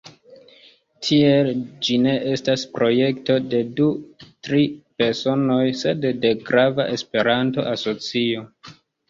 Tiel 1.07 1.49
ĝi 1.87 1.97
ne 2.05 2.13
estas 2.31 2.63
projekto 2.77 3.35
de 3.51 3.59
du-tri 3.81 4.63
personoj, 5.03 5.59
sed 5.83 6.09
de 6.25 6.33
grava 6.49 6.89
Esperanto-asocio. 6.97 8.49